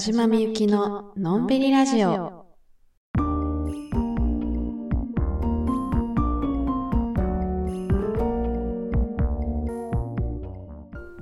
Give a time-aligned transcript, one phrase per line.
[0.00, 2.46] 島みゆきののんびりラジオ。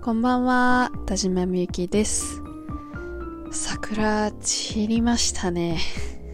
[0.01, 2.41] こんばんは、田島みゆきです。
[3.51, 5.79] 桜散りましたね。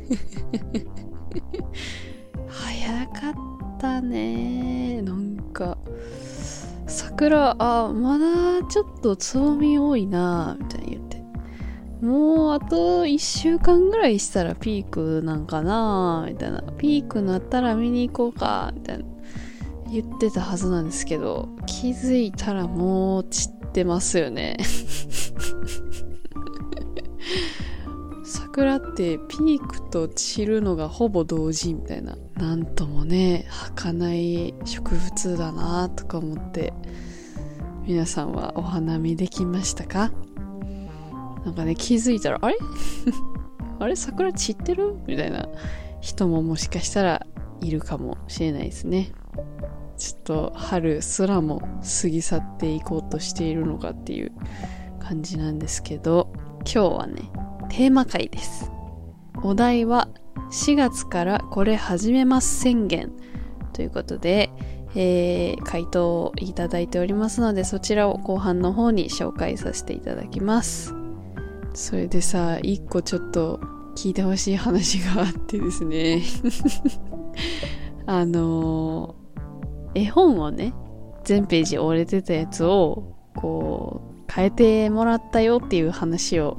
[2.47, 3.35] 早かっ
[3.81, 5.01] たね。
[5.01, 5.79] なんか、
[6.87, 11.14] 桜、あ、まだちょっとつぼみ多いな、みたいに言って。
[12.05, 16.61] もうあと1週間ぐらいしたらピークなんかなみたいな。
[16.77, 19.05] ピークなったら見に行こうかみたいな。
[19.91, 24.59] 言ってたはずなんですけど、気づいたらもう散ってますよね。
[28.25, 32.19] 桜ってピークと散るのがほぼ同時みたいな。
[32.37, 36.75] なんともね、儚い植物だなとか思って。
[37.87, 40.11] 皆さんはお花見できましたか？
[41.45, 42.57] なんかね、気づいたら、あれ？
[43.79, 43.97] あれ？
[43.97, 44.97] 桜散ってる？
[45.07, 45.49] みたいな
[46.01, 47.27] 人ももしかしたら
[47.61, 49.13] いるかもしれないですね。
[49.97, 51.61] ちょっと春すらも
[52.03, 54.33] 過ぎ去っていこうとしているのかっていう
[55.01, 57.31] 感じなんですけど、今日はね、
[57.69, 58.71] テーマ会です。
[59.43, 60.09] お題は
[60.51, 63.13] 4月からこれ始めます宣言
[63.73, 64.51] ということで、
[64.95, 71.04] えー、回答をいただいておりますので、そちらを後半の方に紹介させていただきます。
[71.75, 73.61] それでさ、一個ちょっと
[73.97, 76.23] 聞いてほしい話があってですね。
[78.07, 79.17] あの、
[79.95, 80.73] 絵本をね、
[81.25, 86.57] 全ページ折れてたやつを、こう、変えてもらったよっていう話を、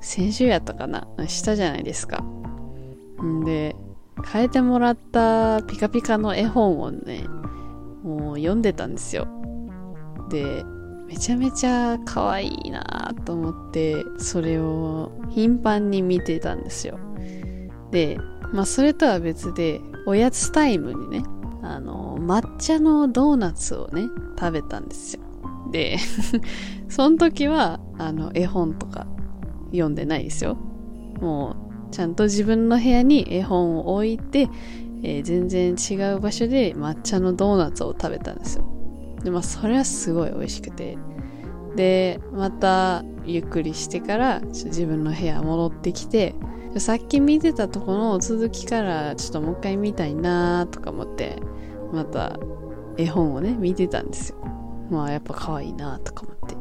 [0.00, 2.24] 先週やったかなしたじゃないですか。
[3.22, 3.76] んで、
[4.32, 7.24] 変えてもらったピカピカの絵本をね、
[8.02, 9.26] もう読んでたんですよ。
[10.30, 10.64] で、
[11.06, 16.98] めちゃめちゃ可愛いなと思って、それを頻繁に見てたんですよ。
[17.90, 18.18] で、
[18.52, 21.22] まあそれとは別で、おやつタイムにね、
[21.62, 24.02] あの、抹茶のドーナツをね、
[24.38, 25.22] 食べたんですよ。
[25.72, 25.98] で、
[26.88, 29.06] その時は、あの、絵本とか
[29.70, 30.56] 読んでないですよ。
[31.20, 31.56] も
[31.90, 34.48] う、ちゃんと自分の部屋に絵本を置いて、
[35.02, 38.75] えー全然違う場所で抹茶のドーナツを食べたんですよ。
[39.22, 40.98] で、まあ、それはすごい美味しくて。
[41.76, 46.34] で、また、ゆっくりしてから、自分の部屋戻ってきて、
[46.78, 51.40] さっき見てたとこの続きから、ちょっともう一回見たいなとか思って、
[51.92, 52.38] また、
[52.98, 54.38] 絵本をね、見てたんですよ。
[54.90, 56.56] まあ、やっぱ可愛いなとか思って。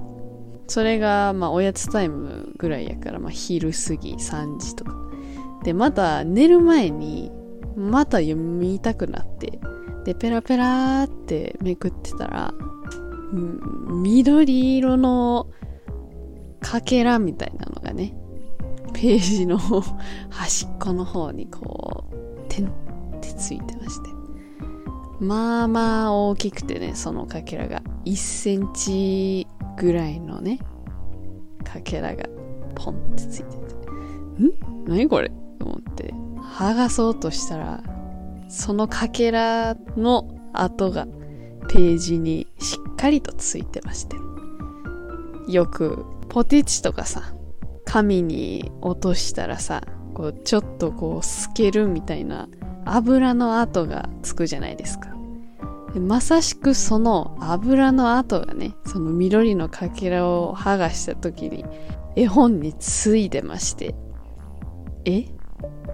[0.67, 4.95] それが、まあ、おやつタイムぐらいやから、まあ、昼過ぎ、3時とか。
[5.63, 7.31] で、また、寝る前に、
[7.75, 9.59] また読みたくなって、
[10.05, 12.53] で、ペラペラーってめくってたら、
[13.33, 15.47] うん緑色の
[16.61, 18.15] かけらみたいなのがね、
[18.93, 19.57] ページの
[20.29, 22.15] 端っこの方にこう、
[22.47, 22.69] てんっ
[23.19, 24.09] てついてまして。
[25.19, 27.81] まあまあ大きくてね、そのかけらが。
[28.05, 30.59] 1センチぐらいのね、
[31.63, 32.25] かけらが
[32.75, 33.75] ポンってついてて。
[34.43, 34.85] ん？
[34.87, 35.29] 何これ？
[35.59, 36.13] と思って、
[36.57, 37.81] 剥がそうとしたら、
[38.47, 41.07] そのかけらの跡が
[41.69, 44.15] ページにしっかりとついてまして。
[45.47, 47.33] よくポテチとかさ、
[47.85, 52.47] 紙に落としたらさ、こうちょっとこう透けるみたいな
[52.85, 55.09] 油の跡がつくじゃないですか。
[55.99, 61.63] まさしくその油の跡がね、その緑のかけらを剥がした時に
[62.15, 63.95] 絵本についてまして、
[65.05, 65.21] え？
[65.21, 65.25] っ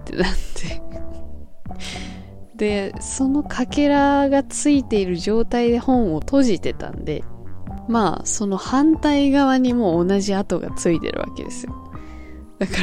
[0.04, 0.82] てなって。
[2.62, 7.24] で、そのかけらがついている状態で本を閉じてたんで、
[7.88, 11.74] まあ、その反対側にも同じ跡がついてるわけですよ。
[12.60, 12.78] だから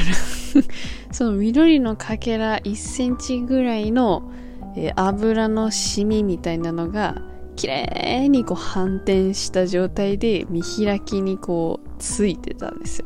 [1.15, 4.29] その緑のかけら1センチぐらいの、
[4.75, 7.21] え油のシミみたいなのが、
[7.55, 13.05] 綺麗にこう反転した状態で見開きにこうついてたんですよ。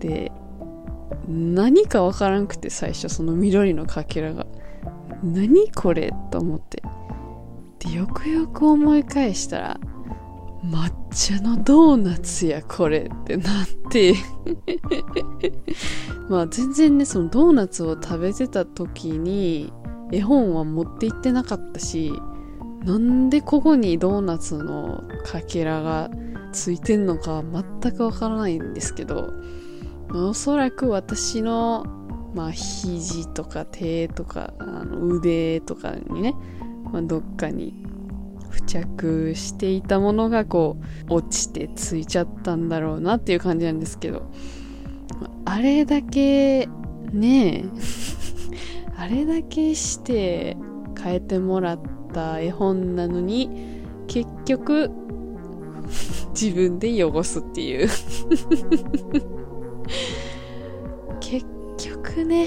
[0.00, 0.32] で、
[1.28, 4.44] 何かわからんくて最初その緑のかけらが。
[5.22, 6.82] 何これと思って。
[7.80, 9.80] で、よくよく思い返したら、
[10.64, 14.14] 抹茶のドーナツやこれってなって
[16.28, 19.72] まあ全然ねそのドーナツを食べてた時に
[20.10, 22.12] 絵本は持って行ってなかったし
[22.84, 26.10] なんでここにドーナツのかけらが
[26.52, 27.42] ついてんのか
[27.82, 29.32] 全くわからないんですけど
[30.12, 31.84] おそらく私の
[32.34, 36.34] まあ肘とか手とかあの腕とかにね、
[36.92, 37.84] まあ、どっかに
[38.50, 40.76] 付着していたものがこ
[41.08, 44.30] う落ちてついちゃったんだろうなっていう感じなんですけど
[45.44, 46.68] あれだけ、
[47.10, 47.64] ねえ、
[48.98, 50.58] あれだけして
[51.02, 51.80] 変えてもらっ
[52.12, 53.48] た絵本なのに、
[54.08, 54.90] 結局、
[56.38, 57.88] 自分で汚すっていう。
[62.18, 62.46] 局ね、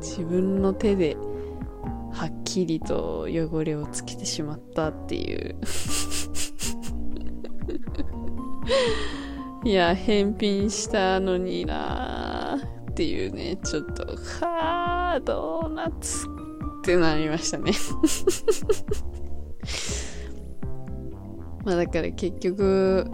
[0.00, 1.16] 自分の手で
[2.12, 5.56] はっきりと汚れをつけてしまったっていう。
[9.64, 14.04] いや、返品したのになーっていうね、ちょっと、
[14.44, 16.26] はー、ドーナツ
[16.80, 17.72] ってなりましたね。
[21.64, 23.06] まあだから結局、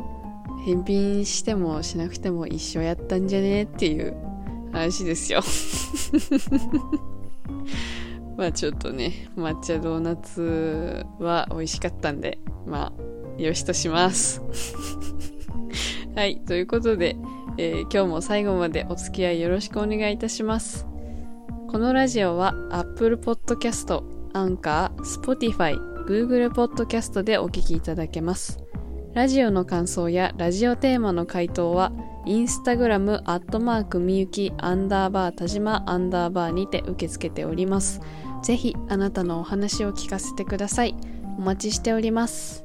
[0.65, 4.28] 返品してもしなくても一緒やったんじゃねっていう。
[4.79, 5.41] 話ですよ
[8.37, 14.41] まあちょっとね、抹茶ドーナツは美味しかったんで、まあ、よしとします
[16.15, 17.17] はい、ということで、
[17.57, 20.87] えー、今日も最後までお付き合いよろしくお願いいたします。
[21.69, 24.03] このラジオは Apple Podcast、
[24.33, 25.77] Anchor、Spotify、
[26.07, 28.59] Google Podcast でお聞きいただけます。
[29.13, 31.93] ラジオの感想やラジオテーマの回答は、
[32.27, 38.01] インスタグラムアットマークみゆきアンダーバー田島アンダーバーにて受け付けております。
[38.43, 40.95] ぜひあなたのお話を聞かせてください。
[41.39, 42.65] お待ちしております。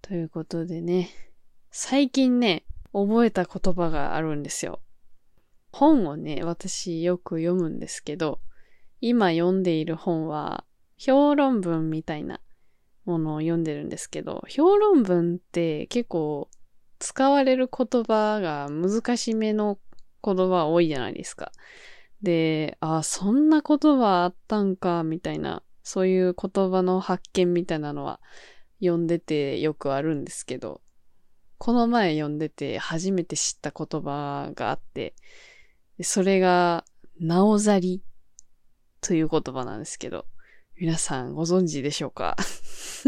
[0.00, 1.08] ということでね、
[1.70, 4.80] 最近ね、覚えた言葉があるんですよ。
[5.72, 8.40] 本をね、私よく読むんですけど、
[9.00, 10.64] 今読んでいる本は、
[10.96, 12.40] 評論文みたいな
[13.04, 16.48] ものを読んでるんですけど、評論文って結構
[17.00, 19.78] 使われる言葉が難しめの
[20.24, 21.50] 言葉多いじゃないですか。
[22.22, 28.20] で、あ、そんな言葉あったんか、みたいな、そういう言葉の発見みたいなのは
[28.80, 30.80] 読んでてよくあるんですけど、
[31.64, 35.14] この前読んでて初めて知った言葉があって、
[36.02, 36.84] それが、
[37.18, 38.02] なおざり
[39.00, 40.26] という言葉なんですけど、
[40.78, 42.36] 皆さんご存知でしょうか？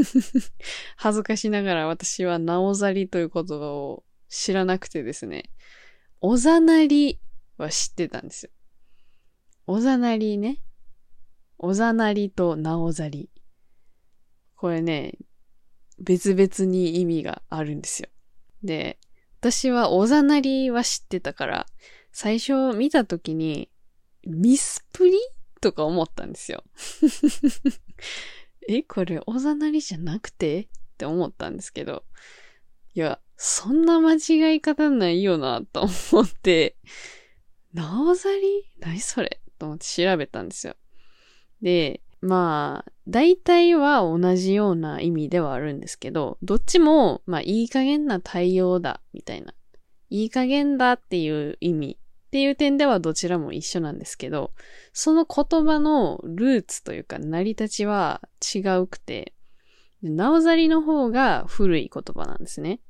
[0.97, 5.51] 恥ずかしながら私はなおざりという言葉を知らなくてですね、
[6.23, 7.21] おざなり
[7.59, 8.51] は知ってたんですよ。
[9.67, 10.63] おざなりね。
[11.59, 13.29] おざなりとなおざり。
[14.55, 15.19] これね、
[15.99, 18.09] 別々に意味があるんですよ。
[18.63, 18.99] で、
[19.41, 21.67] 私はおざなりは知ってたから、
[22.13, 23.71] 最初見たときに、
[24.27, 25.13] ミスプリ
[25.61, 26.65] とか思ったんですよ。
[28.69, 30.63] え、これおざなりじゃなくて？
[30.63, 32.05] って思ったんですけど、
[32.95, 35.83] いや、そんな間違い方ないよな、と
[36.13, 36.77] 思って、
[37.73, 38.65] なおざり？
[38.81, 39.41] 何それ？
[39.59, 40.75] と思って調べたんですよ。
[41.61, 49.55] で、まあ、大体は同じような意味ではあるんですけど、どっちも、まあ、いい加減な対応だ、みたいな。
[50.11, 54.53] いい加減だっていう意味っていう点ではどちらも一緒なんですけど、
[54.93, 58.21] その言葉のルーツというか成り立ちは
[58.55, 59.33] 違うくて、
[60.03, 62.81] なおざりの方が古い言葉なんですね。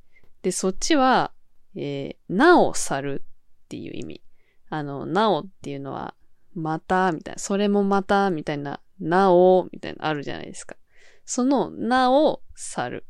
[0.43, 1.33] で、そっちは、
[1.75, 3.25] えー、なお去る
[3.65, 4.23] っていう意味。
[4.69, 6.15] あの、なおっていうのは、
[6.55, 10.77] また、みたいな、それもまた、みたいななお、みたいなあるじゃないですか。
[11.25, 13.07] その、なお、去る。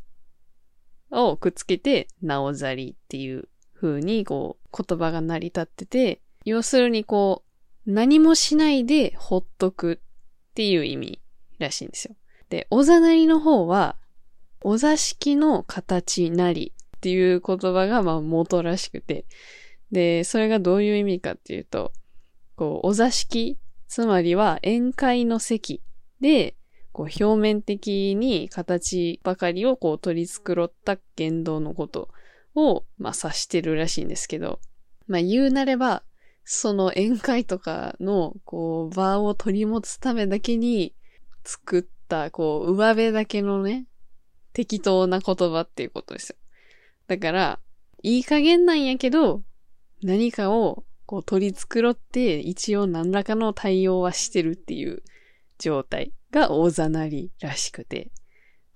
[1.11, 7.45] をくっつけて、なおざりっていう風に、こう、言葉が成り立ってて、要するにこ
[7.87, 10.00] う、何もしないでほっとく
[10.50, 11.21] っていう意味
[11.59, 12.16] らしいんですよ。
[12.49, 13.97] で、おざなりの方は、
[14.61, 19.26] お座敷の形なりっていう言葉がまあ元らしくて、
[19.93, 21.93] で、それがどういう意味かっていうと、
[22.57, 25.83] こう、お座敷つまりは宴会の席
[26.21, 26.57] で、
[26.93, 32.09] こう表面的に形ばかりをこう取り繕った言動のこと
[32.55, 34.61] を、まあ指してるらしいんですけど、
[35.07, 36.02] まあ言うなれば、
[36.45, 40.95] その宴会とかのこう場を取り持つためだけに
[41.45, 43.87] 作ったこう上辺だけのね、
[44.52, 46.37] 適当な言葉っていうことですよ。
[47.09, 47.59] だから、
[48.02, 49.43] いい加減なんやけど、
[50.02, 55.02] 何かをこう取り繕って一応何らかの対応はしてるっていう
[55.58, 58.10] 状態が大ざなりらしくて、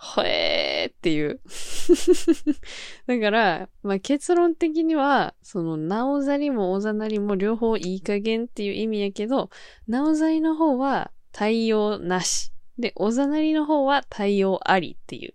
[0.03, 1.41] ほえーっていう。
[3.07, 9.51] だから、まあ、結論的には、その、なおざりもおざなりも両方いい加減っていう意味やけど、
[9.87, 12.51] なおざりの方は対応なし。
[12.79, 15.35] で、おざなりの方は対応ありっていう、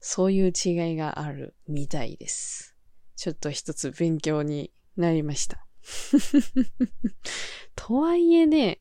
[0.00, 2.76] そういう違いがあるみたいです。
[3.16, 5.63] ちょっと一つ勉強になりました。
[7.76, 8.80] とはいえね、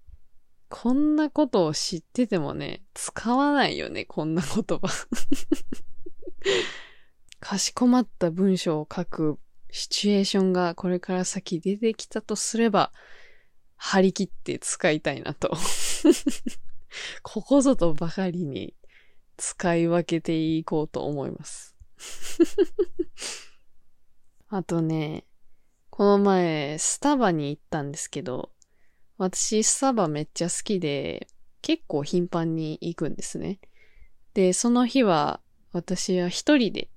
[0.70, 4.88] こんなことを知っててもね、使わないよね、こんな言葉。
[7.40, 12.92] かしこまった文章を書くシチュエーションがこれから先出てきたとすれば、
[13.76, 15.52] 張り切って使いたいなと。
[17.22, 18.76] ここぞとばかりに
[19.38, 21.76] 使い分けていこうと思います。
[24.48, 25.26] あとね、
[25.96, 28.50] この前、スタバに行ったんですけど、
[29.20, 31.28] 私、スタバめっちゃ好きで、
[31.62, 33.60] 結構頻繁に行くんですね。
[34.34, 35.40] で、その日は、
[35.72, 36.90] 私は一人で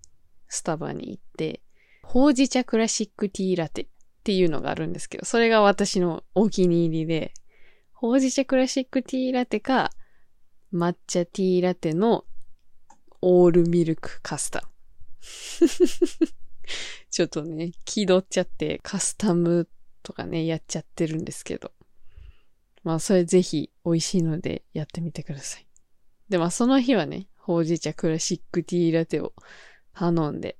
[0.49, 1.61] スタバに行って、
[2.05, 3.87] ほうじ茶クラシックティーラテっ
[4.25, 7.35] ていうのがあるんですけど、それが私のお気に入りで、
[7.93, 9.91] ほうじ茶クラシックティーラテか、
[10.73, 12.25] 抹茶ティーラテの
[13.21, 14.67] オールミルクカスタ。
[17.11, 19.69] ちょっとね、気取っちゃってカスタム
[20.03, 21.73] とかね、やっちゃってるんですけど。
[22.85, 25.67] まあ、それぜひ美味しいのでやってみてください。
[26.29, 29.33] で、まあ、その日はね、ほうじ茶クラシックティーラテを
[29.93, 30.57] 頼んで、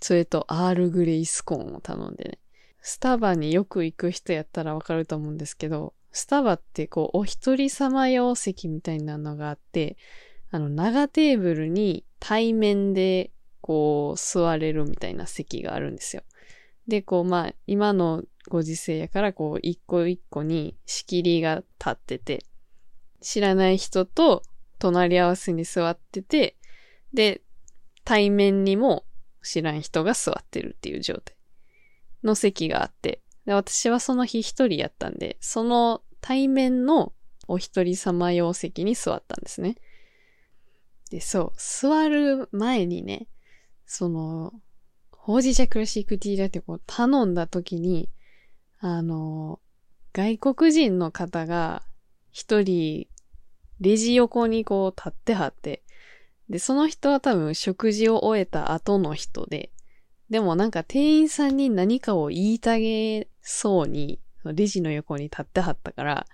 [0.00, 2.38] それとアールグレイスコーンを頼んでね。
[2.80, 9.96] スタバによく行く人やったらわかると思うんですけど、スタバってこう、お一人様用席みたいなのがあって、
[10.50, 13.30] あの、長テーブルに対面で
[13.68, 16.22] こう、座れるみたいな席があるんですよ。
[16.86, 22.46] で、こう、まあ、今のご時世やから、こう、一個一個に仕切りが立ってて、
[23.20, 24.42] 知らない人と
[24.78, 26.56] 隣り合わせに座ってて、
[27.12, 27.42] で、
[28.04, 29.04] 対面にも
[29.42, 31.36] 知らん人が座ってるっていう状態
[32.22, 37.12] の席があって、で私はその日一人やったんで、その対面の
[37.48, 39.76] お一人様用席に座ったんですね。
[41.10, 43.26] で、そう、座る前にね、
[43.88, 44.52] その、
[45.10, 48.10] ほうじ茶クラシックティーラテこう頼んだ時に、
[48.78, 49.60] あの、
[50.12, 51.82] 外国人の方が
[52.30, 53.08] 一人
[53.80, 55.82] レジ横にこう立ってはって、
[56.50, 59.70] で、その人は多分食事を終えた後の人で、
[60.28, 66.26] でもなんか店員さんに何かを言いたげそうに、レジの横に立ってはったから、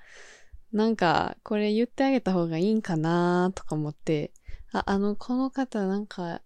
[0.73, 4.33] なんか、これ言ってあげた方がいいんかなとか思って、
[4.73, 6.43] あ、あの、この方なんか、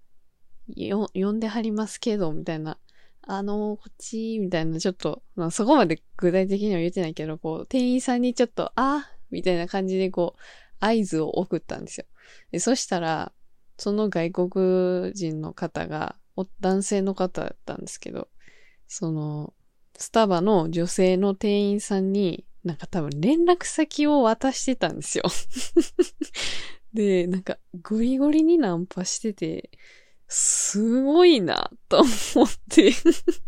[0.68, 2.78] よ、呼んではりますけど、みたいな。
[3.22, 10.40] あの、こっち、みたいな、ちょっと、まあ、そこまで具体的には言ってないけど、こう、店員さんにちょっと、あみたいな感じで、こう、
[10.80, 12.06] 合図を送ったんですよ。
[12.52, 13.32] で、そしたら、
[13.76, 16.16] その外国人の方が、
[16.60, 18.28] 男性の方だったんですけど、
[18.86, 19.52] その、
[19.98, 25.24] スタバの女性の店員さんに、なんか多分連絡先を渡してたんですよ
[26.92, 29.70] で、なんかゴリゴリにナンパしてて、
[30.28, 32.00] すごいな、と
[32.34, 32.92] 思って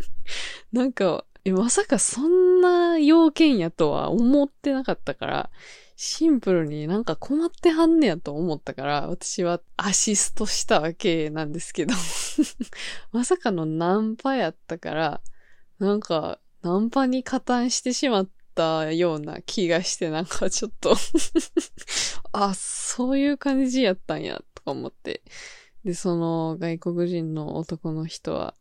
[0.73, 5.51] なんか、まさかそんな要件やとは思ってなかったから、
[5.97, 11.95] シンプルになんか困ってはんねやと思ったから、私はアシストしたわけなんですけど
[13.13, 15.21] まさかのナンパやったから、
[15.79, 20.97] なんか、ナンパに加担してしまったような気がして、なんかちょっと
[22.33, 25.23] あ、そういう感じやったんや、とか思って。
[25.85, 28.55] で、その外国人の男の人は、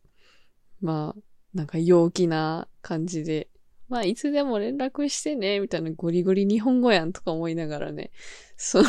[0.80, 1.20] まあ、
[1.54, 3.48] なんか陽気な感じで、
[3.88, 8.12] まあ、いつでも連絡してね、みたいなゴリゴリ日本語やんとか思いながらね、
[8.56, 8.88] その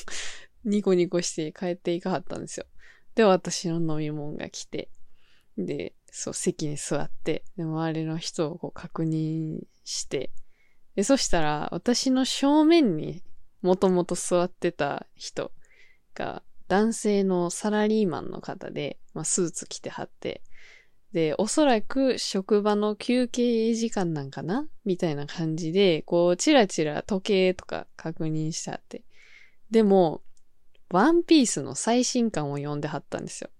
[0.64, 2.66] ニコニコして帰っていかはったんですよ。
[3.14, 4.88] で、私の飲み物が来て、
[5.56, 10.30] で、そう、席に座って、で、周りの人をこう確認して、
[10.96, 13.22] で、そしたら、私の正面に
[13.60, 15.52] もともと座ってた人
[16.14, 20.40] が、男性のサラリーマンの方で、まあ、スーツ着てはって、
[21.12, 24.66] で、おそらく職場の休憩時間なんかな？
[24.86, 29.04] みたいな感じで、こう、チラチラ時計とか確認したって。
[29.70, 30.22] でも、
[30.88, 33.50] ワンピースの最新刊を読んではったんですよ。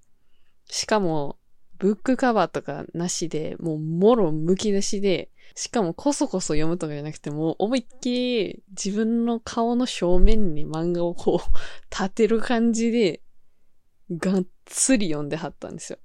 [0.65, 1.37] しかも、
[1.83, 11.57] ブックカバーとかなしで、もう、もろ剥き出しで、しかもこそこそ読むとかじゃなくて、もう思いっきり自分の顔の正面に漫画をこう、
[11.91, 13.21] 立てる感じで、
[14.13, 15.99] がっつり読んではったんですよ。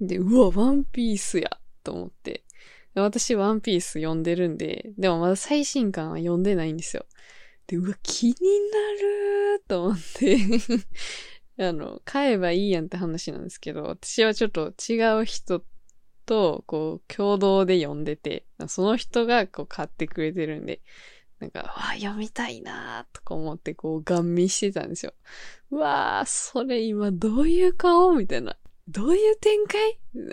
[0.00, 1.50] で、うわ、ワンピースや
[1.82, 2.42] と思って。
[2.94, 7.04] 私ワンピース読んでるんで、でもまだ最新刊は読んでないんですよ。
[7.66, 8.38] で、うわ、気にな
[9.58, 10.38] ると思って
[11.58, 15.64] あの、買えばいいやんって話なんですけど、私はちょっと違う人
[16.26, 20.82] と、こう、共同で読んでて、その人がこう買ってくれてるんで、
[21.38, 25.14] なんか、わ読みたいなとか思って、こう、ガン見してたんですよ。
[25.70, 28.56] うわー、それ今どういう顔みたいな。
[28.88, 29.98] どういう展開？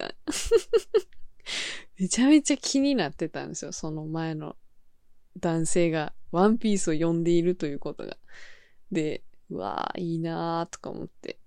[1.97, 3.71] めちゃめちゃ気になってたんですよ。
[3.71, 4.55] その前の
[5.39, 8.17] 男性がワンピースを読んでいるということが。
[8.91, 11.37] で、うわーいいなーとか思って。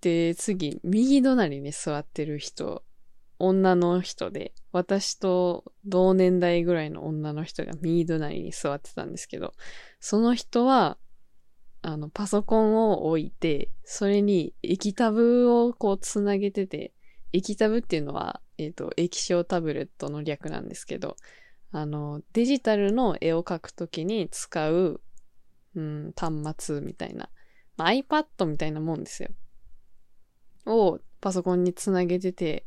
[0.00, 2.84] で、次、右隣に座ってる人、
[3.38, 9.52] 女の人で、私と同年代ぐらいの女の人が右隣に座ってたんですけど、
[10.00, 10.96] その人は、
[11.82, 16.94] あの、パソコンを置いて、それに液タブをこうつなげてて、
[17.32, 21.16] 液タブっていうのは、えっ、ー、と、液晶タブレットの略なんですけど、
[21.72, 25.00] あの、デジタルの絵を描くときに使う、
[25.74, 27.30] うん、端末みたいな、
[27.76, 29.30] まあ、iPad みたいなもんですよ。
[30.66, 32.66] をパソコンにつなげてて、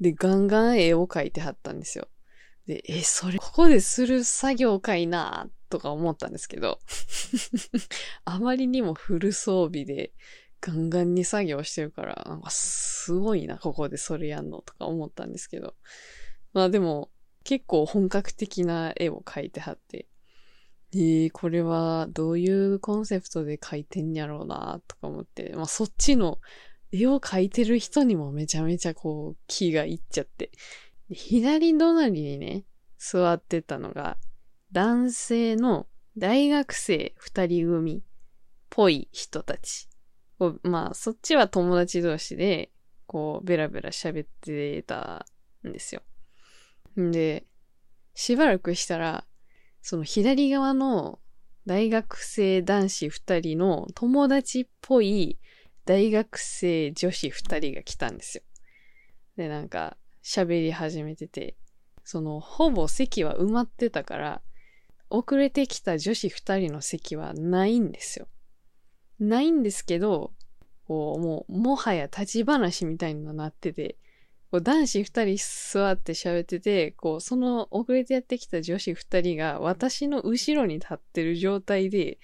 [0.00, 2.08] で、ガンガン絵を描いてはったんですよ。
[2.66, 6.80] で、え、それ、ここでする作業かいなとか思ったんですけど、
[8.24, 10.12] あまりにもフル装備で
[10.60, 15.74] ガンガンに作業してるから、なんかすごいな、ここでそれやんのとか思ったんですけど、
[16.52, 17.10] まあでも、
[17.44, 20.08] 結構本格的な絵を描いてはって、
[20.94, 26.38] えー、これはどういうコンセプトで描いてんやろうなとか思って、まあそっちの
[26.92, 30.50] 絵を描いてる人にもめちゃめちゃこう気がいっちゃって、
[31.10, 32.64] 左隣にね、
[32.98, 34.16] 座ってたのが、
[34.72, 35.86] 男性の
[36.18, 38.00] 大学生二人組っ
[38.70, 39.88] ぽい人たち。
[40.62, 42.70] まあ、そっちは友達同士で、
[43.06, 45.26] こう、ベラベラ喋ってた
[45.66, 46.02] んですよ。
[47.00, 47.46] んで、
[48.14, 49.24] しばらくしたら、
[49.88, 51.20] その左側の
[51.64, 55.38] 大学生男子二人の友達っぽい
[55.84, 58.42] 大学生女子二人が来たんですよ。
[59.36, 61.54] で、なんか、喋り始めてて、
[62.02, 64.42] その、ほぼ席は埋まってたから、
[65.08, 68.26] 遅れてきた女子二人の席はないんですよ。
[69.20, 70.32] ないんですけど、
[70.88, 73.96] こう、もう、もはや立ち話みたいになってて、
[74.50, 75.36] こう男子二人
[75.72, 82.18] 座って喋ってて、こう、その遅れてやってきた女子二人が私の後ろに立ってる状態で、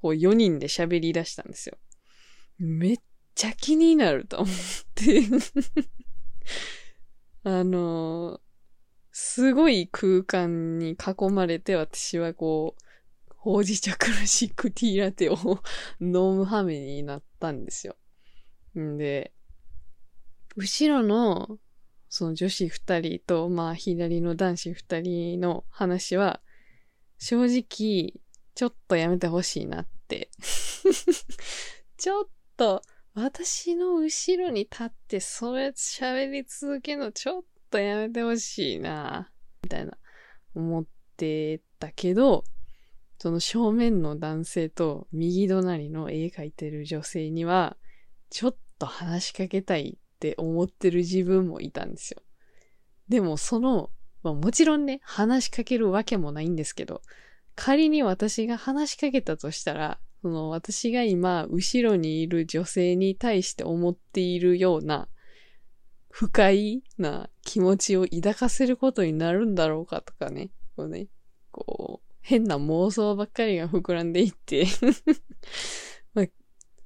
[0.00, 1.76] こう4人で喋り出したんですよ。
[2.58, 2.98] めっ
[3.34, 4.48] ちゃ気になると思っ
[4.94, 5.22] て
[7.44, 8.40] あの、
[9.12, 12.82] すごい空間に囲まれて私はこう、
[13.36, 15.62] ほうじ茶クラシックティーラテを
[16.00, 17.96] 飲む羽目になったんですよ。
[18.78, 19.32] んで、
[20.56, 21.58] 後ろの、
[22.08, 26.40] その女子二人と、まあ左の男子二人の話は、
[27.18, 28.20] 正直、
[28.54, 30.30] ちょっとやめてほしいなって。
[31.96, 32.24] ちょっ
[32.56, 32.82] と、
[33.14, 39.96] 私の後ろに立ってそれ喋り続けるのちょっとやめてほしいな、みたいな
[40.54, 42.44] 思ってたけど、
[43.18, 47.76] その正面の男性と右隣の絵描いてる女性には、
[48.28, 52.22] ちょっと話しかけたいって思ってる自分もいたんですよ。
[53.08, 53.90] でもその、
[54.22, 57.02] まあ、もちろんね、話しかけるわけもないんですけど、
[57.54, 65.08] 仮に私が話しかけたとしたら、その私が今、後ろにいる女性に対して思っているような、
[66.10, 70.50] 不快な気持ちを抱かせることになるんだろうかとかね。
[70.76, 71.08] こうね、
[71.50, 74.66] こう、変な妄想ばっかりが膨らんでいって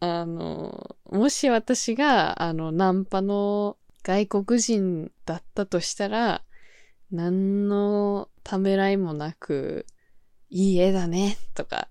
[0.00, 6.42] あ、の、もし私が、あの、ナンパの外国人だったとしたら、
[7.10, 9.86] 何のためらいもなく、
[10.48, 11.88] いい絵だね、とか、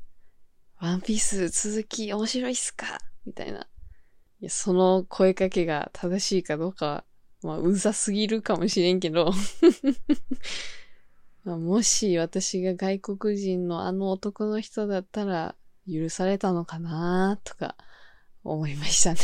[0.80, 3.68] ワンピース続き面白いっすかみたいな。
[4.42, 7.04] いや、その声かけが正しいかどうかは、
[7.42, 9.32] まあ、うざすぎるかもしれんけど
[11.46, 15.56] まあ、もし私が外国人のあの男の人だったら
[15.90, 17.76] 許されたのかなとか
[18.44, 19.20] 思いましたね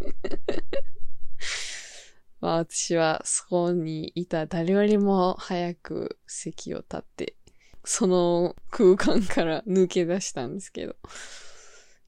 [2.40, 7.36] まあ私はそこにいた誰よりも早く席を立って
[7.84, 10.96] その空間から抜け出したんですけど。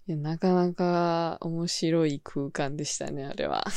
[0.08, 3.64] いや、なかなか面白い空間でしたね、あれは。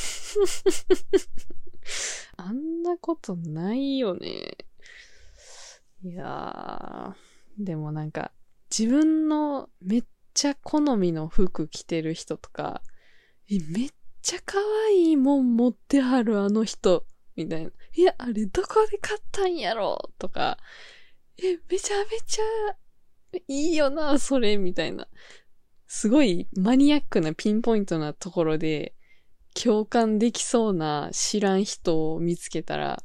[2.36, 4.56] あんなことないよね。
[6.02, 8.32] いやー、でもなんか、
[8.76, 10.04] 自分のめっ
[10.36, 12.82] ちゃ好みの服着てる人とか、
[13.50, 17.70] え、めっちゃ可愛いもん持ってはるあの人、みたいな。
[17.94, 20.58] いや、あれどこで買ったんやろとか、
[21.38, 22.44] え、めちゃめちゃ
[23.48, 25.08] いいよな、それ、みたいな。
[25.86, 28.94] すごいマニアックなピンポイントなところで
[29.54, 33.02] 共感できそうな知らん人を見つけたら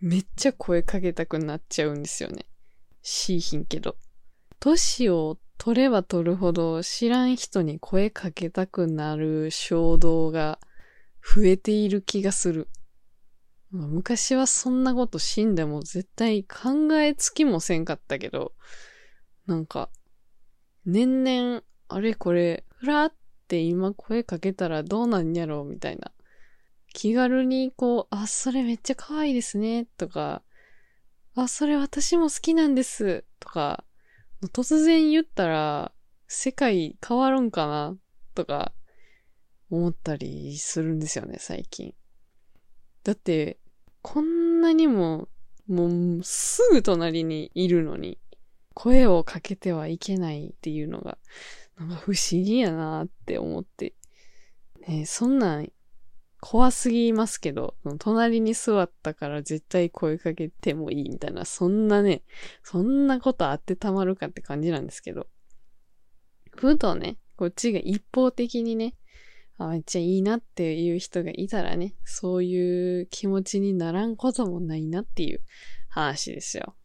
[0.00, 2.44] めっちゃ声かけたくなっちゃうんですよね。
[3.02, 3.96] しーひんけど。
[4.60, 10.58] 年を取れば取るほど知らん人に声かけたくなる衝動が
[11.22, 12.68] 増えている気がする。
[13.70, 18.52] 昔はそんなこと死んでも絶対考えつきもせんかったけど、
[19.46, 19.90] なんか、
[20.86, 23.12] 年々、あれこれ、ふらっ
[23.46, 26.12] て今声かけたらどうなんやろうみたいな。
[26.94, 30.42] 気軽にこう、あ、それめっちゃ可愛いですね、とか、
[31.34, 33.84] あ、それ私も好きなんです、とか、
[34.46, 35.92] 突然言ったら、
[36.28, 37.96] 世界変わるんかな、
[38.34, 38.72] とか、
[39.70, 41.94] 思ったりするんですよね、最近。
[43.02, 43.58] だって、
[44.02, 45.28] こんなにも、
[45.66, 48.18] もうすぐ隣にいるのに、
[48.74, 51.18] 声をかけてはいけないっていうのが、
[51.76, 53.94] なんか不思議やなって思って。
[54.86, 55.72] ねそんなん
[56.40, 62.22] 怖すぎますけど、隣に座ったから絶対声かけてもいいみたいな、そんなね、
[62.62, 65.26] そんなことあってたまるかって感じなんですけど。
[66.50, 68.94] ふとね、こっちが一方的にね、
[69.58, 75.40] あ、めっちゃいいなっていう人がいたらね、そういう気持ちにならんこともないなっていう
[75.88, 76.76] 話ですよ。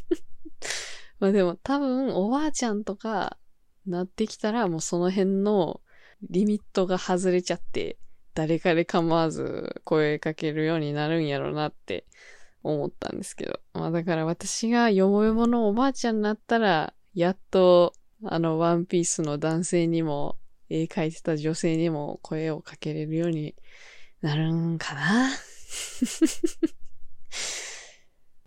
[1.20, 3.38] まあでも多分おばあちゃんとか
[3.86, 5.82] なってきたらもうその辺の
[6.30, 7.98] リミットが外れちゃって、
[8.34, 12.06] 誰かで構わず声かけるようになるんやろうなって
[12.62, 13.60] 思ったんですけど。
[13.74, 20.36] まあだから私がよぼよぼのおばあちゃんになったら、やっとあのワンピースの男性にも
[20.70, 23.54] 絵描いてた女性にも声をかけれるように
[24.22, 25.30] なるんかな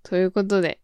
[0.03, 0.79] ということで、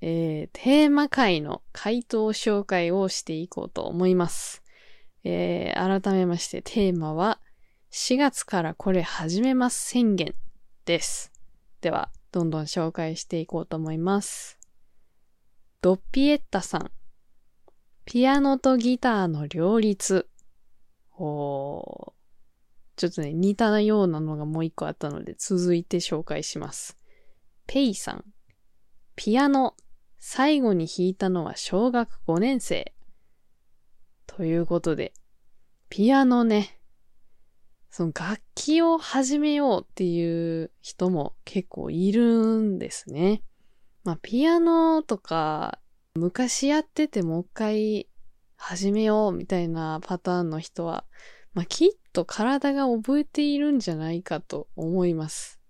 [0.00, 4.62] えー、テーマ回の回答紹介をしていこうと思います。
[5.24, 7.40] えー、改めましてテーマは
[7.98, 10.32] 4月からこれ始めます宣言
[10.84, 11.32] です。
[11.80, 14.56] では、どんどん紹介していこうと思います。
[15.82, 16.92] ドッピエッタさん。
[18.04, 20.28] ピアノとギターの両立。
[21.18, 22.14] お
[22.94, 26.96] ちょっとね、似たようなのがもう一個あったので、続いて紹介します。
[27.66, 28.24] ペイさん。
[29.16, 29.74] ピアノ。
[30.18, 32.94] 最後に弾いたのは小学5年生。
[34.28, 35.12] ということで、
[35.90, 36.77] ピアノね。
[37.90, 43.42] その楽器を始めようっていう人も結構いるんですね。
[44.04, 45.80] まあ、ピアノとか、
[46.14, 48.08] 昔やっててもう一回
[48.56, 51.04] 始めようみたいなパターンの人は、
[51.54, 55.60] まあ、きっと体が覚えているんじゃないかと思います。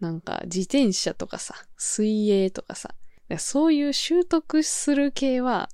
[0.00, 2.94] なんか自転車とかさ、水泳とかさ、
[3.38, 5.68] そういう習得する系は、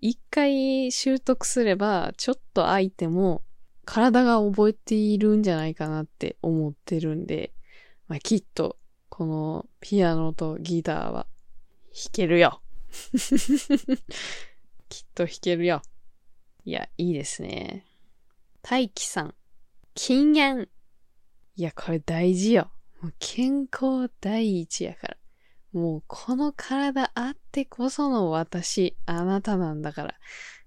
[0.00, 3.42] 一回習得すれば、ちょっと空いても、
[3.84, 7.52] 体が覚えているんじゃないかなって思ってるんで、
[8.08, 8.76] まあ、きっと、
[9.08, 11.26] このピアノとギターは
[11.92, 12.62] 弾けるよ。
[14.88, 15.82] きっと弾けるよ。
[16.64, 17.84] いや、いいですね。
[18.62, 19.34] 大輝さん。
[19.94, 20.70] 禁煙。
[21.56, 22.70] いや、これ大事よ。
[23.18, 25.16] 健康第一やから。
[25.72, 30.14] もうこの体あってこその私、あなたなんだから。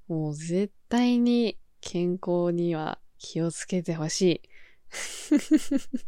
[0.07, 4.41] もう絶対に健康には気をつけてほしい。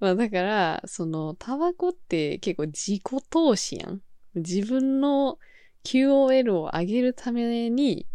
[0.00, 4.02] まあだから、その、タバコって結構自己投資やん。
[4.34, 5.38] 自分の
[5.84, 8.06] QOL を上げるために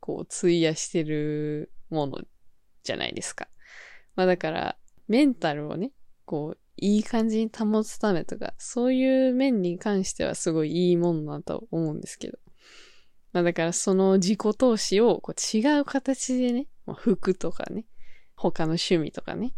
[0.00, 2.20] こう、費やしてるもの
[2.84, 3.48] じゃないですか。
[4.14, 5.92] まあだから、メンタルをね、
[6.26, 12.38] こう、いい感じに保つためとか、そういう面に関してはすごいいいものだと思うんですけど。
[13.36, 17.84] まあだからその自己投資をこう違う形でね、まあ服とかね、
[18.34, 19.52] 他の趣味とかね、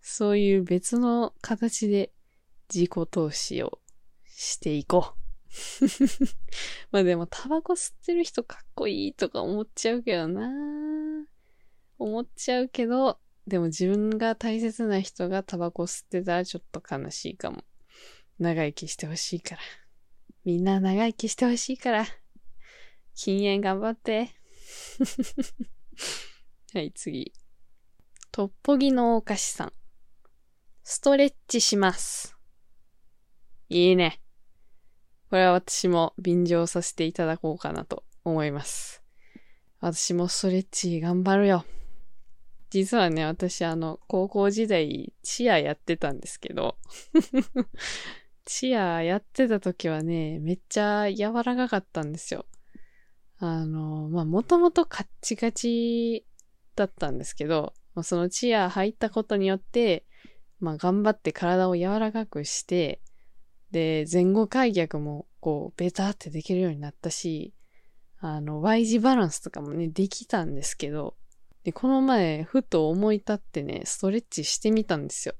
[0.00, 2.12] そういう別の形で
[2.72, 3.80] 自己投資を
[4.24, 5.14] していこ
[5.80, 5.84] う。
[6.92, 10.48] まあでもタバコ吸ってる人かっこいいとか思っちゃうけどな
[11.98, 17.64] 思っちゃうけど、でも自分が大切な人がタバコ吸ってたらちょっと悲しいかも。
[18.38, 19.60] 長生きしてほしいから。
[20.44, 22.06] みんな長生きしてほしいから。
[23.16, 24.30] 禁煙頑張って。
[26.74, 27.32] はい、次。
[28.30, 29.72] トッポギのお菓子さん。
[30.84, 32.36] ストレッチします。
[33.70, 34.20] いいね。
[35.30, 39.02] これは私も便乗させていただこうかなと思います。
[39.80, 41.64] 私もストレッチ頑張るよ。
[42.68, 46.76] 実はね、私あの、高校時代、チアやってたんですけど、
[48.44, 52.44] チアやってた時はね、めっちゃ柔らかかったんですよ。
[53.38, 56.26] あの、まあ、もともとカッチカチ
[56.74, 60.06] だったんですけど、そのチア入ったことによって、
[60.60, 63.00] まあ、頑張って体を柔らかくして、
[63.70, 67.54] で、前後開脚もこう、ベタってできるようになったし、
[68.18, 71.16] あの、Y 字バランスとかもね、できたんですけど、
[71.64, 75.34] で、この前、ふと思い立ってね、ストレッチしてみたんですよ。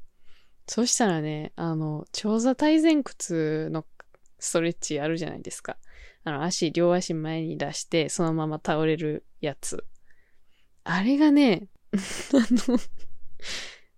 [0.67, 3.87] そしたらね、あの、長座体前屈の
[4.39, 5.77] ストレッチあるじゃないですか。
[6.27, 9.87] あの、足、両足前に出して、そのまま倒れるやつ。
[10.83, 11.99] あれがね、 あ
[12.69, 12.79] の、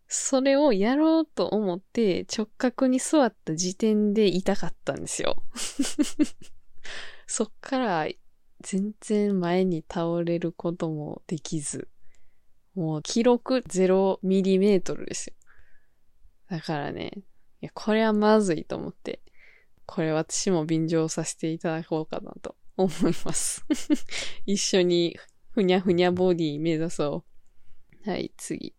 [0.06, 5.42] それをやろうと思って直角に座った時点で痛かったんですよ。
[7.26, 8.06] そっから
[8.60, 11.88] 全然前に倒れることもできず、
[12.74, 15.34] もう記録0ミリメートルですよ。
[16.50, 17.10] だからね、
[17.62, 19.22] いや、これはまずいと思って、
[19.88, 23.64] これ私も便乗させていただこうかなと思います。
[24.44, 25.18] 一緒に
[25.50, 27.24] ふにゃふにゃボディ目指そ
[28.04, 28.10] う。
[28.10, 28.74] はい、次。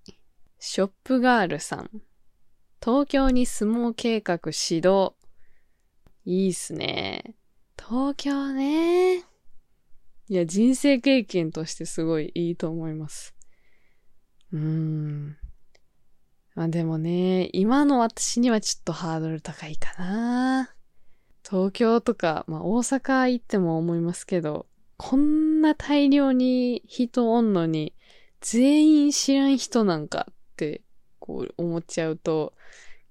[0.60, 1.90] ショップガールさん。
[2.82, 5.14] 東京に相撲計画指導。
[6.26, 7.36] いいっすね。
[7.76, 9.18] 東京ね。
[9.18, 9.24] い
[10.28, 13.34] や、人生経験としてすごいいいと思います。
[14.54, 15.38] うーん。
[16.54, 20.70] まあでもね、今の私にはちょっとハードル高いかな。
[21.50, 27.94] 東京とか、まあ大阪行っても思いますけど、こんな大量に人おんのに、
[28.42, 30.82] 全員知らん人なんかって、
[31.20, 32.54] こう思っちゃうと、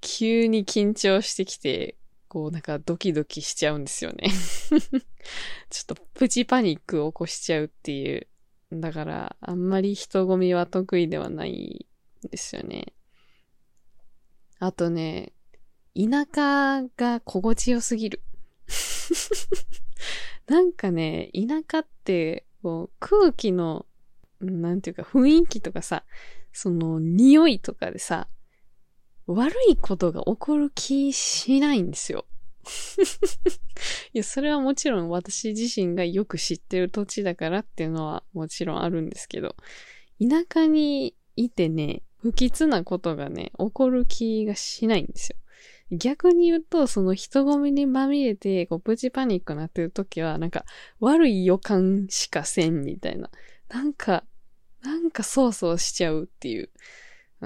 [0.01, 1.97] 急に緊張してきて、
[2.29, 4.29] こうなんかドキドキしちゃうんですよね
[5.71, 8.29] ちょっとプチパニックを起こしちゃうっていう。
[8.71, 11.87] だから、あんまり人混みは得意ではない
[12.27, 12.93] んですよね。
[14.59, 15.33] あとね、
[15.97, 18.23] 田舎が心地よすぎる。
[20.47, 23.87] なんかね、田舎って、こう、空気の、
[24.41, 26.05] なんていうか、雰囲気とかさ、
[26.53, 28.29] その、匂いとかでさ、
[29.27, 32.25] 悪いことが起こる気しないんですよ。
[34.15, 39.55] いや、それはもちろん私自身がよく知ってる土地だからっていうのはもちろんあるんですけど、
[40.21, 45.37] 田舎にいてね、不吉なことがね、起こる気がしないんですよ。
[45.91, 50.65] 逆に言うと、その人混みにまみれて、こう、プチパニックになってる時は、なんか、
[51.01, 53.31] 悪い予感しかせんみたいな。
[53.69, 54.25] なんか、
[54.83, 56.71] なんかそうそうしちゃうっていう。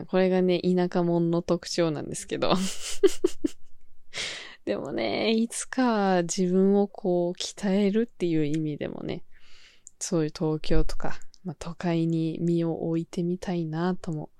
[0.08, 2.54] これがね、田舎者の特徴なんですけど。
[4.64, 9.24] でもね、いつか自分をこう、鍛えるっていう意味でもね、
[10.00, 14.30] そういう東京とか、まあ、都会に身を置いてみたいなとも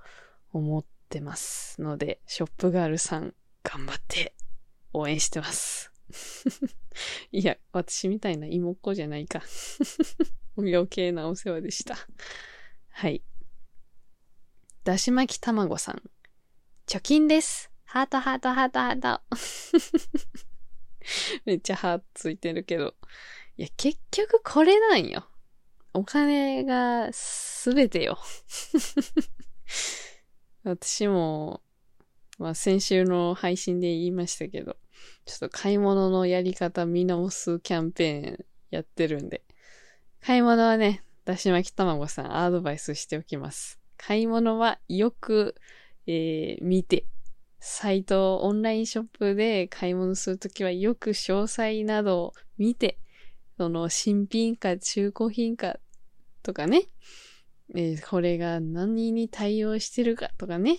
[0.52, 4.35] 思ってますので、ショップガールさん頑張って
[4.92, 5.90] 応援してます。
[7.33, 9.42] いや、私みたいな妹っ子じゃないか。
[10.57, 11.96] 余計なお世話でした。
[12.90, 13.22] はい。
[14.85, 16.03] だし巻き卵さん。
[16.87, 17.70] 貯金です。
[17.85, 19.22] ハートハートハートハート。
[21.44, 22.94] めっちゃハートついてるけど。
[23.57, 25.27] いや、結局これなんよ。
[25.94, 28.18] お金がすべてよ。
[30.64, 31.62] 私も、
[32.42, 34.76] まあ先週の配信で言いましたけど、
[35.24, 39.42] ちょっと買い物のやり方見直すキャンペーンやってるんで、
[40.20, 43.78] 買い物はね、だし巻き卵さんアドバイスしておきます。
[43.96, 45.55] 買い物はよく、
[46.07, 47.07] えー、見て、
[47.61, 52.98] サイト、オンラインショップで買い物するときはよく詳細などを見て、
[53.57, 55.78] その新品か中古品か
[56.42, 56.87] とかね、
[57.76, 60.78] えー、これが何に対応してるかとかね。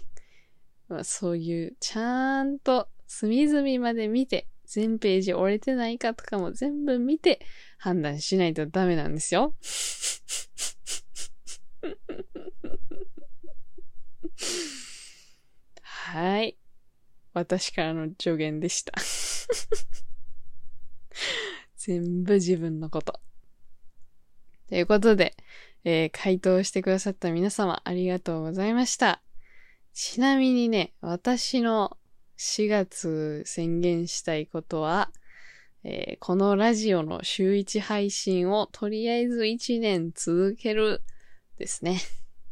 [0.89, 7.45] まあ、そういう、ちゃんと隅々まで見て、全ページ折れてないかとかも全部見て
[7.77, 9.53] 判断しないとダメなんですよ。
[15.81, 16.57] はい。
[17.33, 18.93] 私からの助言でした。
[21.77, 23.19] 全部自分のこと。
[24.69, 25.35] ということで、
[25.83, 29.21] えー、回答してくださった皆様ありがとうございました。
[29.93, 31.97] ちなみにね、私の
[32.39, 35.11] 4月宣言したいことは、
[35.83, 41.03] えー、このラジオの週1配信をとりあえず1年続ける
[41.59, 41.99] ですね。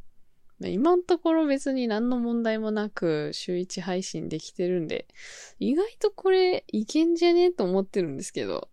[0.62, 5.08] 今のところ別に何の問題もなく週1配信できてるんで、
[5.58, 8.70] 意外とこれいけんじゃねえと思ってるんですけど、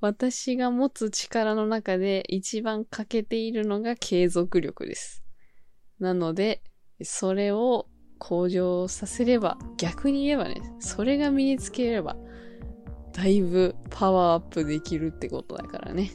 [0.00, 5.22] 私が持つ力の中で一番欠けているのが継続力です。
[5.98, 6.62] なので、
[7.02, 7.86] それを
[8.18, 12.16] 向上させれば、逆に言えばね、それが身につければ、
[13.12, 16.10] だいぶパワーアップできるってことだからね。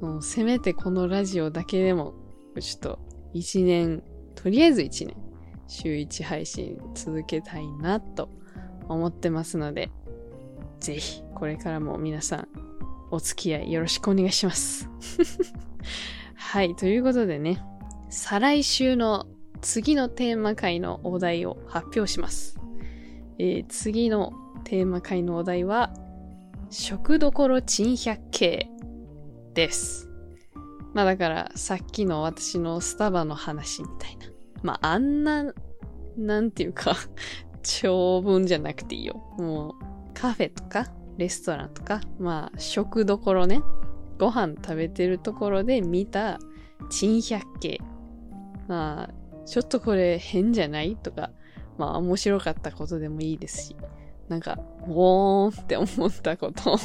[0.00, 2.14] もうせめてこのラジオだけでも、
[2.60, 2.98] ちょっと
[3.32, 4.02] 一年、
[4.34, 5.16] とりあえず一年、
[5.66, 8.28] 週一配信続けたいなと
[8.88, 9.90] 思ってますので、
[10.80, 12.48] ぜひこれからも皆さん
[13.10, 14.88] お付き合いよろしくお願いします。
[16.34, 17.62] はい、ということでね、
[18.10, 19.26] 再来週の
[19.64, 22.60] 次のテーマ回のお題を発表します。
[23.38, 25.94] えー、次のテーマ会のお題は、
[26.68, 28.68] 食どころ珍百景
[29.54, 30.10] です。
[30.92, 34.26] まあだからさっきの私のスタバの話みたいな。
[34.62, 35.54] まああんな、
[36.18, 36.94] なんていうか
[37.64, 39.14] 長文じゃなくていいよ。
[39.38, 39.74] もう
[40.12, 43.62] カフェとかレストランとか、まあ食どころね。
[44.18, 46.38] ご飯食べてるところで見た
[46.90, 47.80] 珍百景。
[48.68, 50.96] まあ、ちょっとこれ変じゃない？
[50.96, 51.30] とか、
[51.78, 53.76] まあ面白かったことでもいいですし、
[54.28, 56.78] なんか、おーんって思ったこと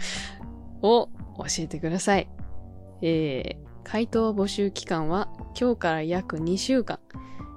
[0.82, 2.28] を教えてください。
[3.02, 6.98] えー、回答募集期間は今日から約2週間、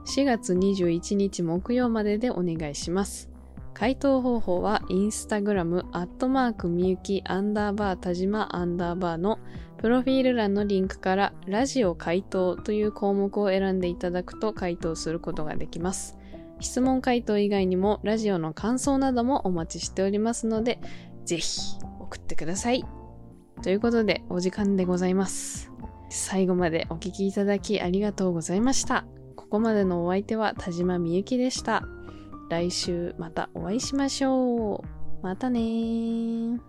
[0.05, 3.29] 4月21日木曜まででお願いします。
[3.73, 9.37] 回答方法はインスタグラムアットマークみゆきアンダーバー田島アンダーバーの
[9.85, 16.17] プロフィール欄のリンクからラジオ回答という項目を選んでいただくと回答することができます。
[16.59, 20.79] 質問回答以外にもラジオの感想などもお待ちしておりますので、
[21.25, 22.83] ぜひ送ってください。
[23.61, 25.71] ということで、お時間でございます。
[26.09, 29.05] 最後までお聴きいただきありがとうございました。
[29.35, 31.83] ここまでのお相手は田島みゆきでした。
[32.49, 35.05] 来週またお会いしましょう。
[35.21, 36.59] またね。